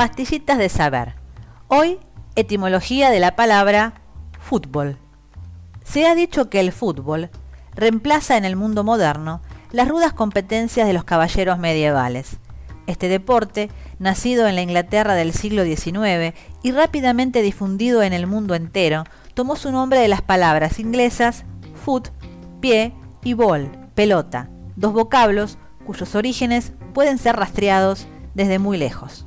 Pastillitas 0.00 0.56
de 0.56 0.70
saber. 0.70 1.12
Hoy, 1.68 1.98
etimología 2.34 3.10
de 3.10 3.20
la 3.20 3.36
palabra 3.36 4.00
fútbol. 4.40 4.96
Se 5.84 6.06
ha 6.06 6.14
dicho 6.14 6.48
que 6.48 6.58
el 6.58 6.72
fútbol 6.72 7.28
reemplaza 7.74 8.38
en 8.38 8.46
el 8.46 8.56
mundo 8.56 8.82
moderno 8.82 9.42
las 9.72 9.88
rudas 9.88 10.14
competencias 10.14 10.86
de 10.86 10.94
los 10.94 11.04
caballeros 11.04 11.58
medievales. 11.58 12.38
Este 12.86 13.10
deporte, 13.10 13.68
nacido 13.98 14.46
en 14.46 14.54
la 14.54 14.62
Inglaterra 14.62 15.12
del 15.12 15.34
siglo 15.34 15.64
XIX 15.64 16.34
y 16.62 16.72
rápidamente 16.72 17.42
difundido 17.42 18.02
en 18.02 18.14
el 18.14 18.26
mundo 18.26 18.54
entero, 18.54 19.04
tomó 19.34 19.54
su 19.54 19.70
nombre 19.70 20.00
de 20.00 20.08
las 20.08 20.22
palabras 20.22 20.78
inglesas 20.78 21.44
foot, 21.84 22.08
pie 22.62 22.94
y 23.22 23.34
ball, 23.34 23.70
pelota, 23.94 24.48
dos 24.76 24.94
vocablos 24.94 25.58
cuyos 25.84 26.14
orígenes 26.14 26.72
pueden 26.94 27.18
ser 27.18 27.36
rastreados 27.36 28.06
desde 28.32 28.58
muy 28.58 28.78
lejos. 28.78 29.26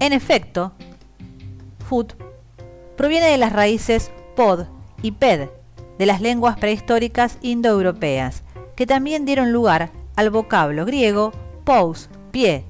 En 0.00 0.12
efecto, 0.12 0.72
foot 1.88 2.14
proviene 2.96 3.26
de 3.26 3.38
las 3.38 3.52
raíces 3.52 4.10
pod 4.36 4.66
y 5.02 5.12
ped 5.12 5.48
de 5.98 6.06
las 6.06 6.20
lenguas 6.20 6.58
prehistóricas 6.58 7.38
indoeuropeas, 7.42 8.42
que 8.76 8.86
también 8.86 9.24
dieron 9.24 9.52
lugar 9.52 9.90
al 10.16 10.30
vocablo 10.30 10.84
griego 10.84 11.32
pous, 11.64 12.08
pie, 12.30 12.64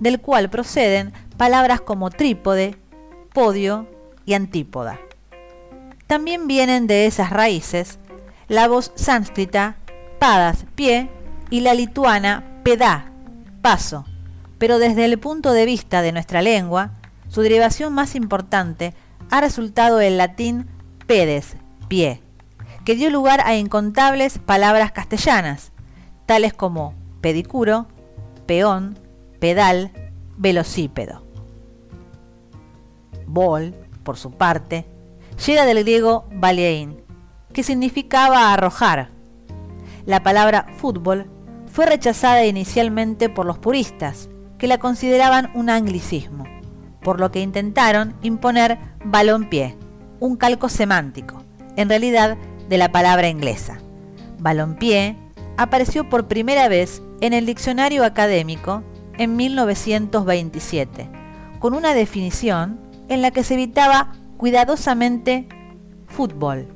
del 0.00 0.20
cual 0.20 0.50
proceden 0.50 1.12
palabras 1.36 1.80
como 1.80 2.10
trípode, 2.10 2.76
podio 3.32 3.86
y 4.24 4.34
antípoda. 4.34 5.00
También 6.06 6.46
vienen 6.46 6.86
de 6.86 7.06
esas 7.06 7.30
raíces 7.30 7.98
la 8.48 8.68
voz 8.68 8.92
sánscrita 8.94 9.76
padas, 10.18 10.66
pie, 10.74 11.10
y 11.50 11.60
la 11.60 11.74
lituana 11.74 12.60
pedá, 12.64 13.12
paso, 13.62 14.04
pero 14.58 14.78
desde 14.78 15.04
el 15.04 15.18
punto 15.18 15.52
de 15.52 15.66
vista 15.66 16.02
de 16.02 16.12
nuestra 16.12 16.42
lengua, 16.42 16.92
su 17.28 17.42
derivación 17.42 17.92
más 17.92 18.14
importante 18.14 18.94
ha 19.30 19.40
resultado 19.40 20.00
el 20.00 20.18
latín 20.18 20.66
pedes, 21.06 21.56
pie, 21.88 22.22
que 22.84 22.94
dio 22.94 23.10
lugar 23.10 23.40
a 23.44 23.56
incontables 23.56 24.38
palabras 24.38 24.92
castellanas, 24.92 25.72
tales 26.26 26.52
como 26.52 26.94
pedicuro, 27.20 27.86
peón, 28.46 28.98
pedal, 29.40 29.92
velocípedo. 30.36 31.22
Bol, 33.26 33.74
por 34.04 34.16
su 34.16 34.30
parte, 34.30 34.86
llega 35.44 35.66
del 35.66 35.80
griego 35.80 36.26
balein, 36.32 37.02
que 37.52 37.62
significaba 37.62 38.52
arrojar. 38.52 39.10
La 40.04 40.22
palabra 40.22 40.66
fútbol 40.76 41.26
fue 41.66 41.86
rechazada 41.86 42.46
inicialmente 42.46 43.28
por 43.28 43.46
los 43.46 43.58
puristas, 43.58 44.28
que 44.58 44.66
la 44.66 44.78
consideraban 44.78 45.50
un 45.54 45.70
anglicismo, 45.70 46.44
por 47.02 47.20
lo 47.20 47.30
que 47.30 47.40
intentaron 47.40 48.14
imponer 48.22 48.78
balón-pie, 49.04 49.76
un 50.20 50.36
calco 50.36 50.68
semántico, 50.68 51.42
en 51.76 51.88
realidad 51.88 52.36
de 52.68 52.78
la 52.78 52.90
palabra 52.90 53.28
inglesa. 53.28 53.78
Balompié 54.38 55.16
apareció 55.56 56.08
por 56.08 56.28
primera 56.28 56.68
vez 56.68 57.02
en 57.20 57.32
el 57.32 57.46
diccionario 57.46 58.04
académico 58.04 58.82
en 59.18 59.36
1927, 59.36 61.08
con 61.58 61.74
una 61.74 61.94
definición 61.94 62.80
en 63.08 63.22
la 63.22 63.30
que 63.30 63.44
se 63.44 63.54
evitaba 63.54 64.12
cuidadosamente 64.36 65.48
fútbol, 66.06 66.66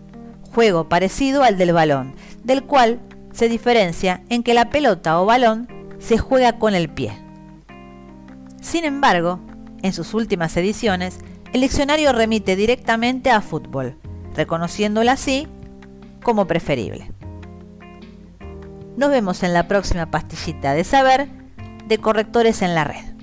juego 0.53 0.89
parecido 0.89 1.43
al 1.43 1.59
del 1.59 1.73
balón, 1.73 2.15
del 2.45 2.65
cual 2.65 3.01
se 3.33 3.49
diferencia 3.49 4.23
en 4.29 4.43
que 4.43 4.55
la 4.55 4.71
pelota 4.71 5.21
o 5.21 5.27
balón 5.27 5.69
se 5.99 6.19
juega 6.19 6.59
con 6.59 6.75
el 6.75 6.89
pie. 6.89 7.13
Sin 8.61 8.85
embargo, 8.85 9.41
en 9.83 9.93
sus 9.93 10.15
últimas 10.15 10.57
ediciones, 10.57 11.19
el 11.53 11.63
diccionario 11.63 12.13
remite 12.13 12.57
directamente 12.57 13.31
a 13.31 13.41
fútbol, 13.41 13.97
reconociéndolo 14.37 15.11
así 15.11 15.49
como 16.23 16.47
preferible. 16.47 17.11
Nos 18.97 19.11
vemos 19.11 19.43
en 19.43 19.55
la 19.55 19.67
próxima 19.67 20.11
pastillita 20.11 20.75
de 20.75 20.85
saber 20.85 21.29
de 21.87 21.99
correctores 21.99 22.63
en 22.63 22.75
la 22.75 22.85
red. 22.85 23.20